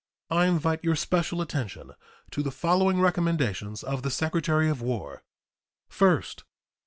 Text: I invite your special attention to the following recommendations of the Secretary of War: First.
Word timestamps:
I 0.31 0.47
invite 0.47 0.83
your 0.83 0.95
special 0.95 1.41
attention 1.41 1.91
to 2.31 2.41
the 2.41 2.49
following 2.49 2.99
recommendations 3.01 3.83
of 3.83 4.01
the 4.01 4.09
Secretary 4.09 4.67
of 4.67 4.81
War: 4.81 5.21
First. 5.89 6.43